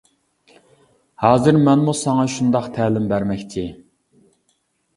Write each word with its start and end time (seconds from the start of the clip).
ھازىر 1.25 1.59
مەنمۇ 1.67 1.95
ساڭا 2.01 2.25
شۇنداق 2.37 2.71
تەلىم 2.81 3.07
بەرمەكچى. 3.15 3.69